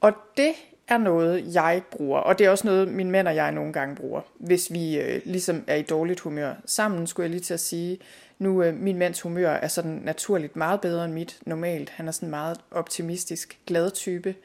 [0.02, 0.54] Og det
[0.88, 3.96] er noget, jeg bruger, og det er også noget, min mænd og jeg nogle gange
[3.96, 6.54] bruger, hvis vi øh, ligesom er i dårligt humør.
[6.66, 8.00] Sammen skulle jeg lige til at sige,
[8.40, 11.90] nu øh, min mands humør er sådan naturligt meget bedre end mit normalt.
[11.90, 14.36] Han er sådan meget optimistisk, glad type,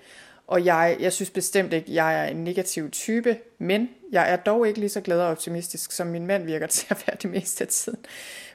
[0.49, 4.69] og jeg, jeg synes bestemt ikke, jeg er en negativ type, men jeg er dog
[4.69, 7.65] ikke lige så glad og optimistisk, som min mand virker til at være det meste
[7.65, 7.99] af tiden.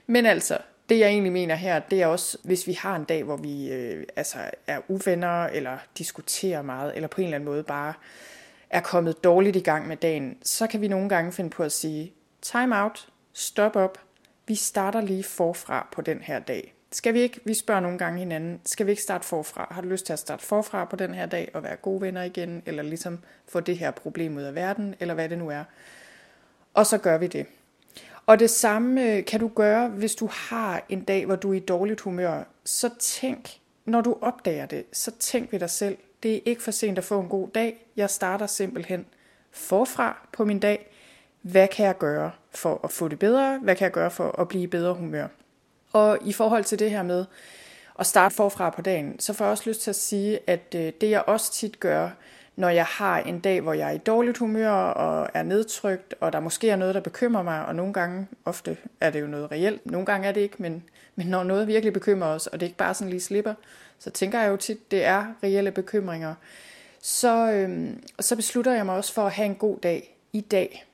[0.07, 0.57] Men altså,
[0.89, 3.71] det jeg egentlig mener her, det er også, hvis vi har en dag, hvor vi
[3.71, 7.93] øh, altså er uvenner, eller diskuterer meget, eller på en eller anden måde bare
[8.69, 11.71] er kommet dårligt i gang med dagen, så kan vi nogle gange finde på at
[11.71, 13.99] sige, time out, stop op,
[14.47, 16.73] vi starter lige forfra på den her dag.
[16.91, 19.67] Skal vi ikke, vi spørger nogle gange hinanden, skal vi ikke starte forfra?
[19.71, 22.23] Har du lyst til at starte forfra på den her dag og være gode venner
[22.23, 25.63] igen, eller ligesom få det her problem ud af verden, eller hvad det nu er?
[26.73, 27.45] Og så gør vi det.
[28.25, 31.53] Og det samme øh, kan du gøre, hvis du har en dag, hvor du er
[31.53, 32.43] i dårligt humør.
[32.63, 36.71] Så tænk, når du opdager det, så tænk ved dig selv, det er ikke for
[36.71, 37.85] sent at få en god dag.
[37.95, 39.05] Jeg starter simpelthen
[39.51, 40.91] forfra på min dag.
[41.41, 43.59] Hvad kan jeg gøre for at få det bedre?
[43.61, 45.27] Hvad kan jeg gøre for at blive i bedre humør?
[45.93, 47.25] Og i forhold til det her med
[47.99, 50.91] at starte forfra på dagen, så får jeg også lyst til at sige, at øh,
[51.01, 52.09] det jeg også tit gør,
[52.55, 56.33] når jeg har en dag, hvor jeg er i dårligt humør og er nedtrykt, og
[56.33, 59.51] der måske er noget, der bekymrer mig, og nogle gange, ofte er det jo noget
[59.51, 60.83] reelt, nogle gange er det ikke, men,
[61.15, 63.53] men når noget virkelig bekymrer os, og det ikke bare sådan lige slipper,
[63.99, 66.35] så tænker jeg jo tit, det er reelle bekymringer,
[67.01, 70.85] så, øhm, så beslutter jeg mig også for at have en god dag i dag.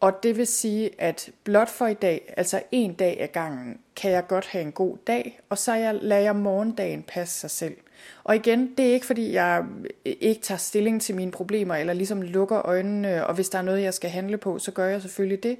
[0.00, 4.10] Og det vil sige, at blot for i dag, altså en dag ad gangen, kan
[4.10, 7.76] jeg godt have en god dag, og så jeg, lader jeg morgendagen passe sig selv.
[8.24, 9.64] Og igen, det er ikke fordi, jeg
[10.04, 13.82] ikke tager stilling til mine problemer, eller ligesom lukker øjnene, og hvis der er noget,
[13.82, 15.58] jeg skal handle på, så gør jeg selvfølgelig det.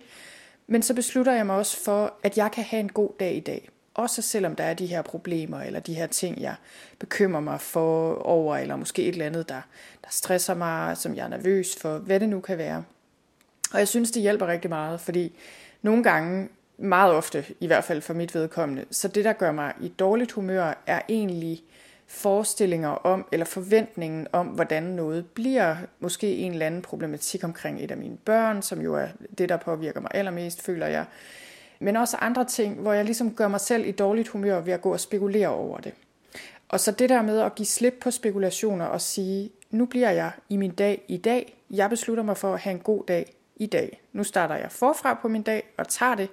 [0.66, 3.40] Men så beslutter jeg mig også for, at jeg kan have en god dag i
[3.40, 3.68] dag.
[3.94, 6.54] Også selvom der er de her problemer, eller de her ting, jeg
[6.98, 9.60] bekymrer mig for over, eller måske et eller andet, der,
[10.04, 12.84] der stresser mig, som jeg er nervøs for, hvad det nu kan være.
[13.72, 15.38] Og jeg synes, det hjælper rigtig meget, fordi
[15.82, 19.72] nogle gange, meget ofte i hvert fald for mit vedkommende, så det, der gør mig
[19.80, 21.62] i dårligt humør, er egentlig
[22.06, 25.76] forestillinger om, eller forventningen om, hvordan noget bliver.
[26.00, 29.06] Måske en eller anden problematik omkring et af mine børn, som jo er
[29.38, 31.04] det, der påvirker mig allermest, føler jeg.
[31.80, 34.80] Men også andre ting, hvor jeg ligesom gør mig selv i dårligt humør ved at
[34.80, 35.92] gå og spekulere over det.
[36.68, 40.30] Og så det der med at give slip på spekulationer og sige, nu bliver jeg
[40.48, 41.58] i min dag i dag.
[41.70, 44.00] Jeg beslutter mig for at have en god dag i dag.
[44.12, 46.28] Nu starter jeg forfra på min dag og tager det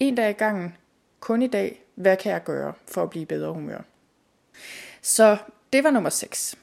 [0.00, 0.76] en dag i gangen,
[1.20, 1.82] kun i dag.
[1.94, 3.78] Hvad kan jeg gøre for at blive bedre humør?
[5.02, 5.36] Så
[5.72, 6.58] det var nummer 6.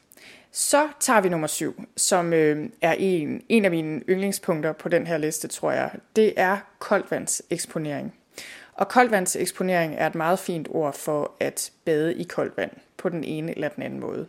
[0.51, 5.07] Så tager vi nummer 7, som øh, er en, en af mine yndlingspunkter på den
[5.07, 5.91] her liste, tror jeg.
[6.15, 8.13] Det er koldvandseksponering.
[8.73, 13.23] Og koldvandseksponering er et meget fint ord for at bade i koldt vand på den
[13.23, 14.27] ene eller den anden måde.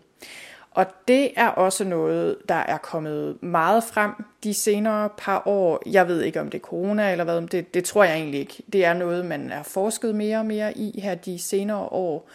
[0.74, 4.12] Og det er også noget, der er kommet meget frem
[4.44, 5.82] de senere par år.
[5.86, 8.62] Jeg ved ikke, om det er corona eller hvad, det, det tror jeg egentlig ikke.
[8.72, 12.28] Det er noget, man er forsket mere og mere i her de senere år,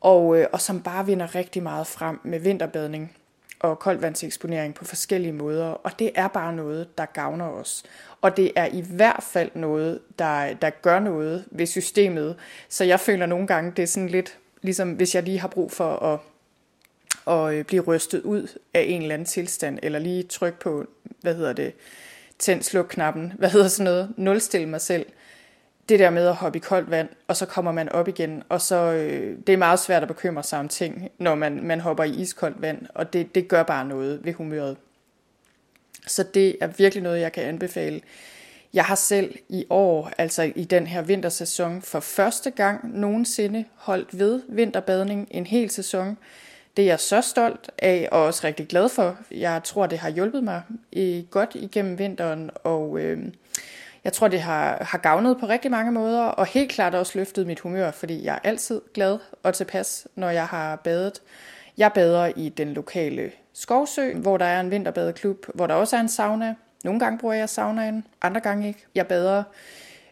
[0.00, 3.16] og, øh, og som bare vinder rigtig meget frem med vinterbadning
[3.60, 5.66] og koldvandseksponering på forskellige måder.
[5.66, 7.82] Og det er bare noget, der gavner os.
[8.20, 12.36] Og det er i hvert fald noget, der, der gør noget ved systemet.
[12.68, 15.72] Så jeg føler nogle gange, det er sådan lidt, ligesom hvis jeg lige har brug
[15.72, 16.18] for at
[17.24, 20.86] og øh, blive rystet ud af en eller anden tilstand, eller lige trykke på,
[21.20, 21.72] hvad hedder det,
[22.38, 25.06] tænd sluk knappen, hvad hedder sådan noget, nulstille mig selv.
[25.88, 28.60] Det der med at hoppe i koldt vand, og så kommer man op igen, og
[28.60, 32.04] så øh, det er meget svært at bekymre sig om ting, når man, man hopper
[32.04, 34.76] i iskoldt vand, og det, det gør bare noget ved humøret.
[36.06, 38.00] Så det er virkelig noget, jeg kan anbefale.
[38.74, 44.18] Jeg har selv i år, altså i den her vintersæson, for første gang nogensinde holdt
[44.18, 46.16] ved vinterbadning en hel sæson.
[46.76, 49.16] Det er jeg så stolt af og også rigtig glad for.
[49.30, 50.62] Jeg tror, det har hjulpet mig
[50.96, 53.18] øh, godt igennem vinteren, og øh,
[54.04, 57.46] jeg tror, det har, har gavnet på rigtig mange måder, og helt klart også løftet
[57.46, 61.22] mit humør, fordi jeg er altid glad og tilpas, når jeg har badet.
[61.78, 66.00] Jeg bader i den lokale skovsø, hvor der er en vinterbadeklub, hvor der også er
[66.00, 66.54] en sauna.
[66.84, 68.84] Nogle gange bruger jeg saunaen, andre gange ikke.
[68.94, 69.42] Jeg bader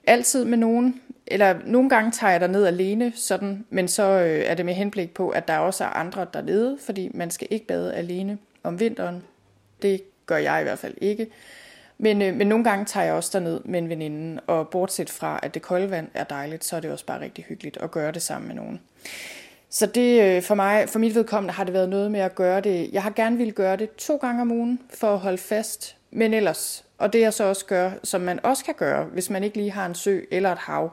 [0.06, 4.44] altid med nogen, eller nogle gange tager jeg der ned alene, sådan, men så øh,
[4.46, 7.66] er det med henblik på, at der også er andre dernede, fordi man skal ikke
[7.66, 9.22] bade alene om vinteren.
[9.82, 11.26] Det gør jeg i hvert fald ikke.
[11.98, 15.40] Men, øh, men nogle gange tager jeg også derned med en veninde, og bortset fra,
[15.42, 18.12] at det kolde vand er dejligt, så er det også bare rigtig hyggeligt at gøre
[18.12, 18.80] det sammen med nogen.
[19.70, 22.60] Så det øh, for mig, for mit vedkommende, har det været noget med at gøre
[22.60, 22.90] det.
[22.92, 26.34] Jeg har gerne ville gøre det to gange om ugen for at holde fast, men
[26.34, 29.56] ellers, og det jeg så også gør, som man også kan gøre, hvis man ikke
[29.56, 30.92] lige har en sø eller et hav,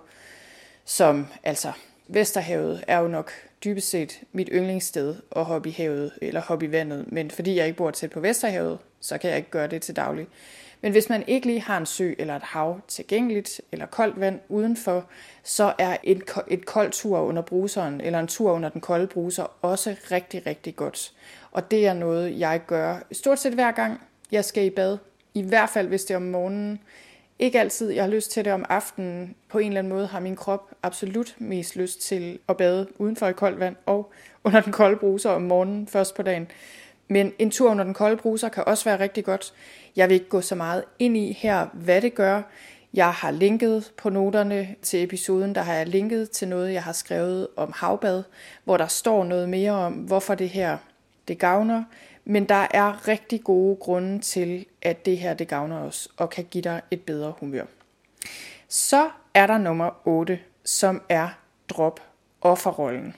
[0.89, 1.71] som altså
[2.07, 3.31] Vesterhavet er jo nok
[3.63, 7.65] dybest set mit yndlingssted at hoppe i havet eller hoppe i vandet, men fordi jeg
[7.65, 10.27] ikke bor tæt på Vesterhavet, så kan jeg ikke gøre det til daglig.
[10.81, 14.39] Men hvis man ikke lige har en sø eller et hav tilgængeligt, eller koldt vand
[14.49, 15.05] udenfor,
[15.43, 19.57] så er et, et koldt tur under bruseren, eller en tur under den kolde bruser,
[19.61, 21.13] også rigtig, rigtig godt.
[21.51, 24.97] Og det er noget, jeg gør stort set hver gang, jeg skal i bad.
[25.33, 26.79] I hvert fald, hvis det er om morgenen.
[27.39, 29.35] Ikke altid, jeg har lyst til det om aftenen.
[29.49, 33.27] På en eller anden måde har min krop absolut mest lyst til at bade udenfor
[33.27, 34.11] i koldt vand og
[34.43, 36.47] under den kolde bruser om morgenen først på dagen.
[37.07, 39.53] Men en tur under den kolde bruser kan også være rigtig godt.
[39.95, 42.41] Jeg vil ikke gå så meget ind i her, hvad det gør.
[42.93, 46.91] Jeg har linket på noterne til episoden, der har jeg linket til noget, jeg har
[46.91, 48.23] skrevet om havbad,
[48.63, 50.77] hvor der står noget mere om, hvorfor det her
[51.27, 51.83] det gavner.
[52.29, 56.45] Men der er rigtig gode grunde til, at det her det gavner os og kan
[56.51, 57.65] give dig et bedre humør.
[58.67, 61.29] Så er der nummer 8, som er
[61.69, 61.99] drop
[62.41, 63.15] offerrollen.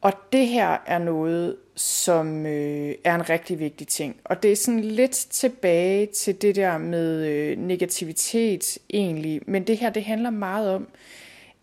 [0.00, 4.16] Og det her er noget, som øh, er en rigtig vigtig ting.
[4.24, 9.40] Og det er sådan lidt tilbage til det der med øh, negativitet egentlig.
[9.46, 10.88] Men det her, det handler meget om,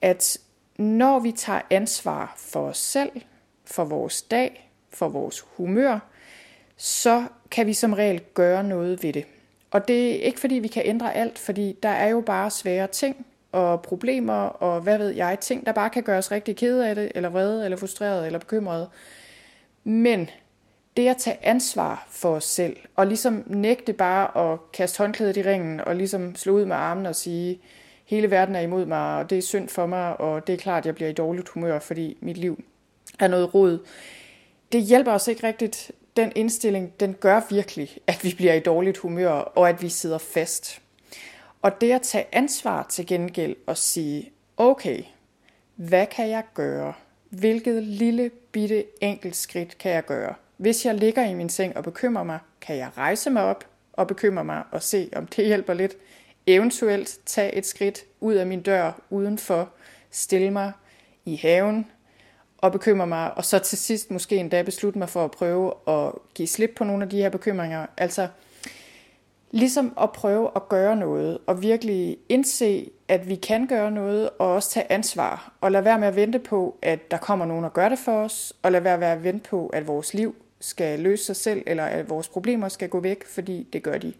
[0.01, 0.37] at
[0.77, 3.11] når vi tager ansvar for os selv,
[3.65, 5.99] for vores dag, for vores humør,
[6.83, 9.25] så kan vi som regel gøre noget ved det.
[9.71, 12.87] Og det er ikke fordi, vi kan ændre alt, fordi der er jo bare svære
[12.87, 16.89] ting og problemer og hvad ved jeg, ting, der bare kan gøre os rigtig kede
[16.89, 18.89] af det, eller vrede, eller frustreret, eller bekymret.
[19.83, 20.29] Men
[20.97, 25.41] det at tage ansvar for os selv, og ligesom nægte bare at kaste håndklædet i
[25.41, 27.61] ringen, og ligesom slå ud med armen og sige,
[28.05, 30.85] hele verden er imod mig, og det er synd for mig, og det er klart,
[30.85, 32.63] jeg bliver i dårligt humør, fordi mit liv
[33.19, 33.79] er noget rod.
[34.71, 35.91] Det hjælper os ikke rigtigt.
[36.15, 40.17] Den indstilling, den gør virkelig, at vi bliver i dårligt humør, og at vi sidder
[40.17, 40.81] fast.
[41.61, 45.03] Og det at tage ansvar til gengæld og sige, okay,
[45.75, 46.93] hvad kan jeg gøre?
[47.29, 50.33] Hvilket lille bitte enkelt skridt kan jeg gøre?
[50.57, 54.07] Hvis jeg ligger i min seng og bekymrer mig, kan jeg rejse mig op og
[54.07, 55.95] bekymre mig og se, om det hjælper lidt.
[56.47, 59.69] Eventuelt tage et skridt ud af min dør udenfor,
[60.11, 60.71] stille mig
[61.25, 61.85] i haven
[62.61, 66.11] og bekymre mig, og så til sidst måske endda beslutte mig for at prøve at
[66.33, 67.85] give slip på nogle af de her bekymringer.
[67.97, 68.27] Altså,
[69.51, 74.53] Ligesom at prøve at gøre noget, og virkelig indse, at vi kan gøre noget, og
[74.53, 77.73] også tage ansvar, og lade være med at vente på, at der kommer nogen og
[77.73, 80.99] gør det for os, og lade være med at vente på, at vores liv skal
[80.99, 84.13] løse sig selv, eller at vores problemer skal gå væk, fordi det gør de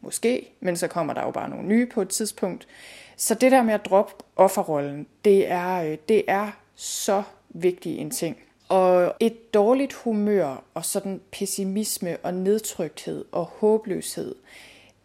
[0.00, 2.68] måske, men så kommer der jo bare nogle nye på et tidspunkt.
[3.16, 8.10] Så det der med at droppe offerrollen, det er, øh, det er så vigtig en
[8.10, 8.36] ting.
[8.68, 14.34] Og et dårligt humør og sådan pessimisme og nedtrykthed og håbløshed,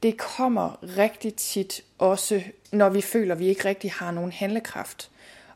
[0.03, 5.09] det kommer rigtig tit også, når vi føler, at vi ikke rigtig har nogen handlekraft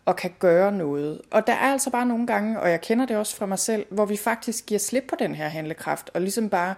[0.05, 1.21] og kan gøre noget.
[1.31, 3.85] Og der er altså bare nogle gange, og jeg kender det også fra mig selv,
[3.89, 6.75] hvor vi faktisk giver slip på den her handlekraft, og ligesom bare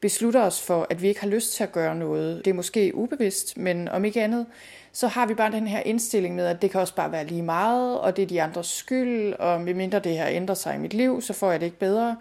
[0.00, 2.44] beslutter os for, at vi ikke har lyst til at gøre noget.
[2.44, 4.46] Det er måske ubevidst, men om ikke andet,
[4.92, 7.42] så har vi bare den her indstilling med, at det kan også bare være lige
[7.42, 10.94] meget, og det er de andres skyld, og medmindre det her ændrer sig i mit
[10.94, 12.16] liv, så får jeg det ikke bedre.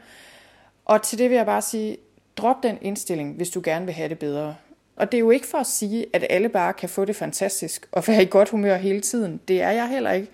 [0.85, 1.97] Og til det vil jeg bare sige,
[2.37, 4.55] drop den indstilling, hvis du gerne vil have det bedre.
[4.95, 7.87] Og det er jo ikke for at sige, at alle bare kan få det fantastisk
[7.91, 9.41] og være i godt humør hele tiden.
[9.47, 10.27] Det er jeg heller ikke.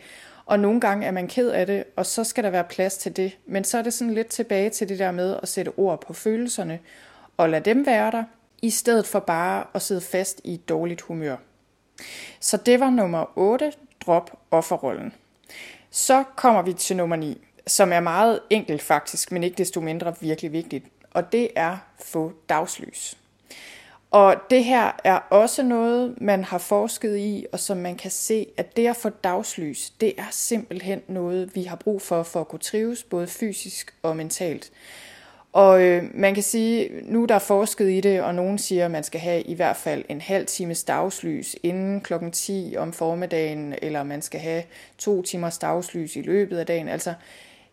[0.46, 3.16] Og nogle gange er man ked af det, og så skal der være plads til
[3.16, 3.38] det.
[3.46, 6.14] Men så er det sådan lidt tilbage til det der med at sætte ord på
[6.14, 6.80] følelserne,
[7.38, 8.24] og lade dem være der,
[8.62, 11.36] i stedet for bare at sidde fast i et dårligt humør.
[12.40, 13.74] Så det var nummer 8,
[14.06, 15.14] drop offerrollen.
[15.90, 20.16] Så kommer vi til nummer 9, som er meget enkelt faktisk, men ikke desto mindre
[20.20, 20.86] virkelig vigtigt.
[21.12, 23.18] Og det er få dagslys.
[24.12, 28.48] Og det her er også noget, man har forsket i, og som man kan se,
[28.58, 32.48] at det at få dagslys, det er simpelthen noget, vi har brug for, for at
[32.48, 34.72] kunne trives, både fysisk og mentalt.
[35.56, 38.92] Og øh, man kan sige, nu der er forsket i det, og nogen siger, at
[38.92, 43.76] man skal have i hvert fald en halv times dagslys inden klokken 10 om formiddagen,
[43.82, 44.64] eller man skal have
[44.98, 46.88] to timers dagslys i løbet af dagen.
[46.88, 47.14] Altså,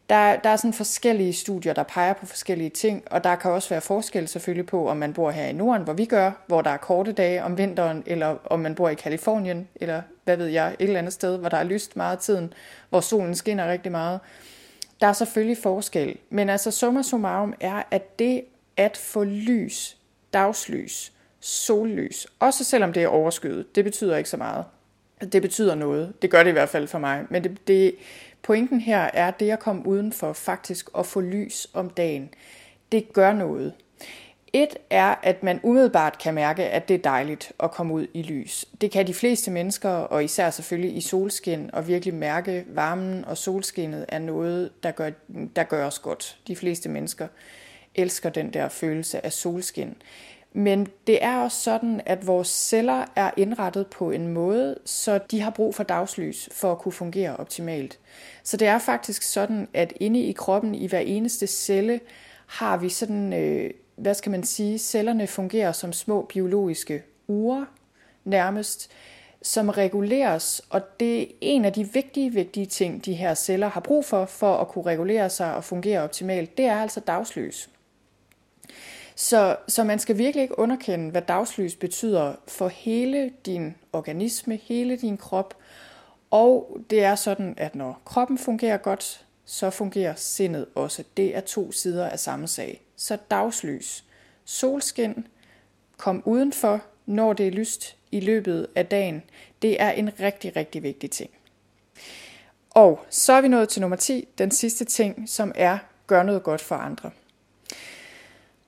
[0.08, 3.68] der, der er sådan forskellige studier, der peger på forskellige ting, og der kan også
[3.68, 6.70] være forskel selvfølgelig på, om man bor her i Norden, hvor vi gør, hvor der
[6.70, 10.68] er korte dage om vinteren, eller om man bor i Kalifornien, eller hvad ved jeg,
[10.78, 12.52] et eller andet sted, hvor der er lyst meget af tiden,
[12.90, 14.20] hvor solen skinner rigtig meget.
[15.02, 18.44] Der er selvfølgelig forskel, men altså summa summarum er, at det
[18.76, 19.96] at få lys,
[20.32, 24.64] dagslys, sollys, også selvom det er overskyet, det betyder ikke så meget.
[25.32, 26.22] Det betyder noget.
[26.22, 27.24] Det gør det i hvert fald for mig.
[27.30, 27.94] Men det, det,
[28.42, 32.34] Pointen her er det at komme udenfor faktisk at få lys om dagen.
[32.92, 33.72] Det gør noget.
[34.52, 38.22] Et er, at man umiddelbart kan mærke, at det er dejligt at komme ud i
[38.22, 38.64] lys.
[38.80, 43.38] Det kan de fleste mennesker, og især selvfølgelig i solskin, og virkelig mærke varmen og
[43.38, 45.10] solskinnet er noget, der gør,
[45.56, 46.38] der gør os godt.
[46.46, 47.28] De fleste mennesker
[47.94, 49.94] elsker den der følelse af solskin.
[50.52, 55.40] Men det er også sådan, at vores celler er indrettet på en måde, så de
[55.40, 57.98] har brug for dagslys for at kunne fungere optimalt.
[58.42, 62.00] Så det er faktisk sådan, at inde i kroppen, i hver eneste celle,
[62.46, 67.66] har vi sådan, øh, hvad skal man sige, cellerne fungerer som små biologiske ure
[68.24, 68.90] nærmest,
[69.42, 73.80] som reguleres, og det er en af de vigtige, vigtige ting, de her celler har
[73.80, 77.70] brug for, for at kunne regulere sig og fungere optimalt, det er altså dagslys.
[79.16, 84.96] Så, så man skal virkelig ikke underkende, hvad dagslys betyder for hele din organisme, hele
[84.96, 85.54] din krop.
[86.30, 91.04] Og det er sådan, at når kroppen fungerer godt, så fungerer sindet også.
[91.16, 92.82] Det er to sider af samme sag.
[93.02, 94.04] Så dagslys,
[94.44, 95.26] solskin,
[95.96, 99.22] kom udenfor, når det er lyst i løbet af dagen,
[99.62, 101.30] det er en rigtig, rigtig vigtig ting.
[102.70, 106.42] Og så er vi nået til nummer 10, den sidste ting, som er gør noget
[106.42, 107.10] godt for andre.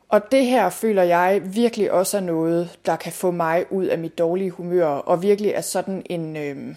[0.09, 3.99] Og det her føler jeg virkelig også er noget, der kan få mig ud af
[3.99, 6.77] mit dårlige humør, og virkelig er sådan en, øh,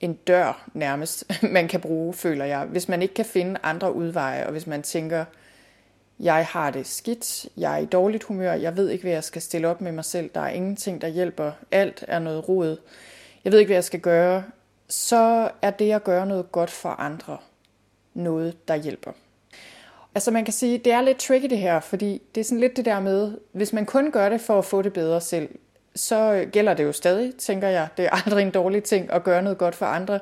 [0.00, 1.24] en dør nærmest,
[1.56, 2.64] man kan bruge, føler jeg.
[2.64, 5.24] Hvis man ikke kan finde andre udveje, og hvis man tænker,
[6.20, 9.42] jeg har det skidt, jeg er i dårligt humør, jeg ved ikke, hvad jeg skal
[9.42, 12.76] stille op med mig selv, der er ingenting, der hjælper, alt er noget rod,
[13.44, 14.44] jeg ved ikke, hvad jeg skal gøre,
[14.88, 17.38] så er det at gøre noget godt for andre
[18.14, 19.12] noget, der hjælper.
[20.14, 22.76] Altså man kan sige, det er lidt tricky det her, fordi det er sådan lidt
[22.76, 25.48] det der med, hvis man kun gør det for at få det bedre selv,
[25.94, 27.88] så gælder det jo stadig, tænker jeg.
[27.96, 30.20] Det er aldrig en dårlig ting at gøre noget godt for andre.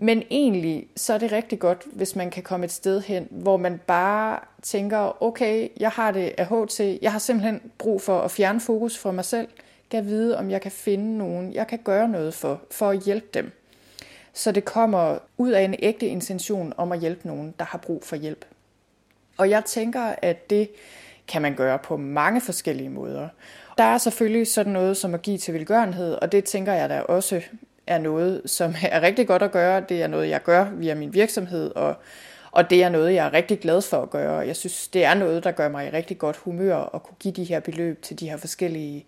[0.00, 3.56] Men egentlig, så er det rigtig godt, hvis man kan komme et sted hen, hvor
[3.56, 8.30] man bare tænker, okay, jeg har det af HT, jeg har simpelthen brug for at
[8.30, 9.48] fjerne fokus fra mig selv,
[9.90, 13.26] kan vide, om jeg kan finde nogen, jeg kan gøre noget for, for at hjælpe
[13.34, 13.52] dem.
[14.32, 18.04] Så det kommer ud af en ægte intention om at hjælpe nogen, der har brug
[18.04, 18.44] for hjælp.
[19.36, 20.70] Og jeg tænker, at det
[21.28, 23.28] kan man gøre på mange forskellige måder.
[23.78, 27.00] Der er selvfølgelig sådan noget som at give til velgørenhed, og det tænker jeg da
[27.00, 27.42] også
[27.88, 29.80] er noget, som er rigtig godt at gøre.
[29.88, 31.94] Det er noget, jeg gør via min virksomhed, og,
[32.50, 34.38] og det er noget, jeg er rigtig glad for at gøre.
[34.38, 37.34] Jeg synes, det er noget, der gør mig i rigtig godt humør at kunne give
[37.34, 39.06] de her beløb til de her forskellige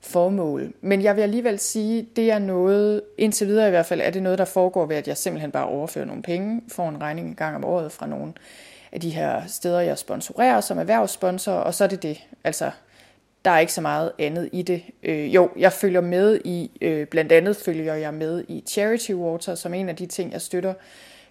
[0.00, 0.72] formål.
[0.80, 4.22] Men jeg vil alligevel sige, det er noget, indtil videre i hvert fald, er det
[4.22, 7.34] noget, der foregår ved, at jeg simpelthen bare overfører nogle penge, får en regning en
[7.34, 8.36] gang om året fra nogen
[8.92, 12.22] af de her steder, jeg sponsorerer som erhvervssponsor, og så er det det.
[12.44, 12.70] Altså,
[13.46, 14.82] der er ikke så meget andet i det.
[15.02, 19.54] Øh, jo, jeg følger med i, øh, blandt andet følger jeg med i Charity Water,
[19.54, 20.74] som en af de ting, jeg støtter,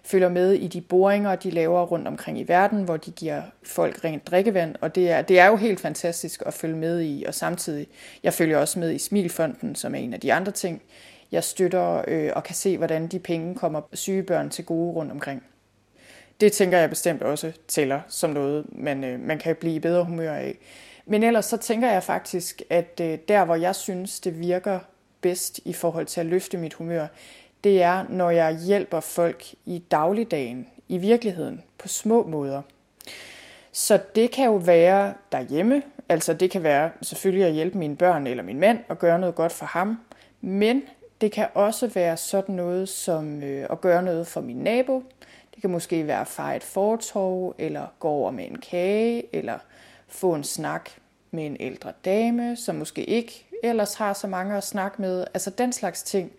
[0.04, 4.04] følger med i de boringer, de laver rundt omkring i verden, hvor de giver folk
[4.04, 7.34] rent drikkevand, og det er, det er jo helt fantastisk at følge med i, og
[7.34, 7.86] samtidig,
[8.22, 10.82] jeg følger også med i Smilfonden, som er en af de andre ting,
[11.32, 15.12] jeg støtter, øh, og kan se, hvordan de penge kommer syge børn til gode rundt
[15.12, 15.42] omkring
[16.40, 20.04] det tænker jeg bestemt også tæller som noget, man, øh, man kan blive i bedre
[20.04, 20.58] humør af.
[21.06, 24.78] Men ellers så tænker jeg faktisk, at øh, der hvor jeg synes, det virker
[25.20, 27.06] bedst i forhold til at løfte mit humør,
[27.64, 32.62] det er, når jeg hjælper folk i dagligdagen, i virkeligheden, på små måder.
[33.72, 38.26] Så det kan jo være derhjemme, altså det kan være selvfølgelig at hjælpe mine børn
[38.26, 39.98] eller min mand og gøre noget godt for ham,
[40.40, 40.82] men
[41.20, 45.02] det kan også være sådan noget som øh, at gøre noget for min nabo,
[45.54, 49.58] det kan måske være at fare et fortov, eller gå over med en kage, eller
[50.08, 50.90] få en snak
[51.30, 55.24] med en ældre dame, som måske ikke ellers har så mange at snakke med.
[55.34, 56.32] Altså den slags ting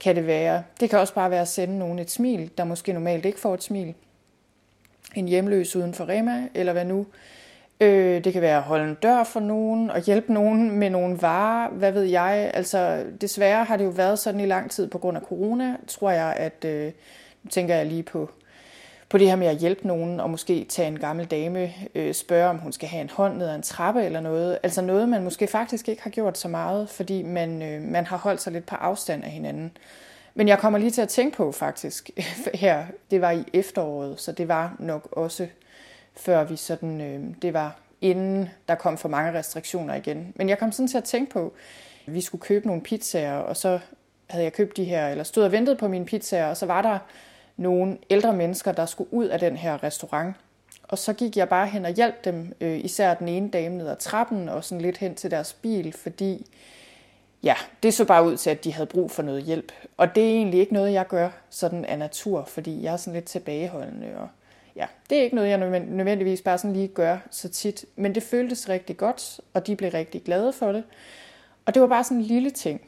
[0.00, 0.62] kan det være.
[0.80, 3.54] Det kan også bare være at sende nogen et smil, der måske normalt ikke får
[3.54, 3.94] et smil.
[5.14, 7.06] En hjemløs uden for Rema, eller hvad nu.
[7.80, 11.22] Øh, det kan være at holde en dør for nogen og hjælpe nogen med nogle
[11.22, 12.50] varer, hvad ved jeg.
[12.54, 16.10] Altså desværre har det jo været sådan i lang tid på grund af corona, tror
[16.10, 16.92] jeg, at øh,
[17.42, 18.30] nu tænker jeg lige på
[19.08, 22.50] på det her med at hjælpe nogen, og måske tage en gammel dame, øh, spørge
[22.50, 24.58] om hun skal have en hånd ned ad en trappe eller noget.
[24.62, 28.16] Altså noget, man måske faktisk ikke har gjort så meget, fordi man, øh, man har
[28.16, 29.76] holdt sig lidt på afstand af hinanden.
[30.34, 32.10] Men jeg kommer lige til at tænke på faktisk
[32.54, 35.46] her, det var i efteråret, så det var nok også
[36.16, 40.32] før vi sådan, øh, det var inden der kom for mange restriktioner igen.
[40.34, 41.52] Men jeg kom sådan til at tænke på,
[42.06, 43.78] at vi skulle købe nogle pizzaer, og så
[44.26, 46.82] havde jeg købt de her, eller stod og ventede på mine pizzaer, og så var
[46.82, 46.98] der
[47.56, 50.36] nogle ældre mennesker, der skulle ud af den her restaurant.
[50.82, 53.88] Og så gik jeg bare hen og hjalp dem, øh, især den ene dame ned
[53.88, 56.46] ad trappen og sådan lidt hen til deres bil, fordi
[57.42, 59.72] ja, det så bare ud til, at de havde brug for noget hjælp.
[59.96, 63.14] Og det er egentlig ikke noget, jeg gør sådan af natur, fordi jeg er sådan
[63.14, 64.28] lidt tilbageholdende, og
[64.76, 68.22] ja, det er ikke noget, jeg nødvendigvis bare sådan lige gør så tit, men det
[68.22, 70.84] føltes rigtig godt, og de blev rigtig glade for det.
[71.66, 72.80] Og det var bare sådan en lille ting.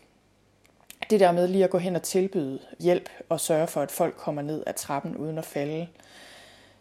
[1.10, 4.14] Det der med lige at gå hen og tilbyde hjælp og sørge for, at folk
[4.16, 5.88] kommer ned ad trappen uden at falde.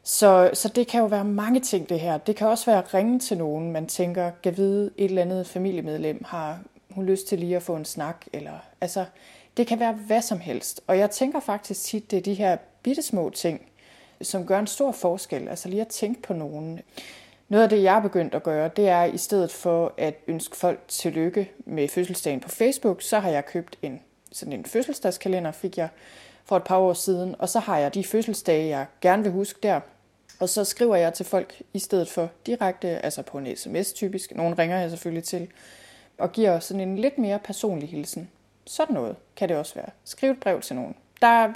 [0.03, 2.17] Så, så det kan jo være mange ting, det her.
[2.17, 5.47] Det kan også være at ringe til nogen, man tænker, kan vide, et eller andet
[5.47, 6.59] familiemedlem har
[6.89, 9.05] hun lyst til lige at få en snak, eller altså,
[9.57, 10.81] det kan være hvad som helst.
[10.87, 13.61] Og jeg tænker faktisk tit, det er de her bitte små ting,
[14.21, 15.47] som gør en stor forskel.
[15.47, 16.79] Altså lige at tænke på nogen.
[17.49, 20.55] Noget af det, jeg er begyndt at gøre, det er i stedet for at ønske
[20.55, 25.77] folk tillykke med fødselsdagen på Facebook, så har jeg købt en sådan en fødselsdagskalender, fik
[25.77, 25.89] jeg
[26.45, 29.59] for et par år siden, og så har jeg de fødselsdage, jeg gerne vil huske
[29.63, 29.79] der.
[30.39, 34.35] Og så skriver jeg til folk i stedet for direkte, altså på en sms typisk.
[34.35, 35.47] Nogle ringer jeg selvfølgelig til,
[36.17, 38.29] og giver sådan en lidt mere personlig hilsen.
[38.65, 39.89] Sådan noget kan det også være.
[40.03, 40.95] Skriv et brev til nogen.
[41.21, 41.53] Der er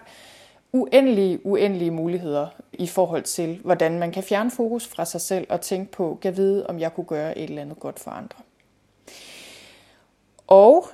[0.74, 5.62] uendelige, uendelige muligheder i forhold til, hvordan man kan fjerne fokus fra sig selv og
[5.62, 8.38] tænke på, kan vide, om jeg kunne gøre et eller andet godt for andre.
[10.48, 10.88] Og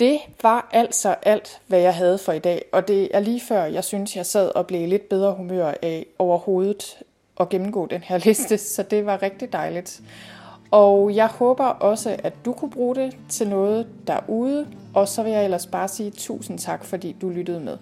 [0.00, 3.64] det var altså alt, hvad jeg havde for i dag, og det er lige før,
[3.64, 6.98] jeg synes, jeg sad og blev lidt bedre humør af overhovedet
[7.40, 10.02] at gennemgå den her liste, så det var rigtig dejligt.
[10.70, 15.32] Og jeg håber også, at du kunne bruge det til noget derude, og så vil
[15.32, 17.78] jeg ellers bare sige tusind tak, fordi du lyttede med.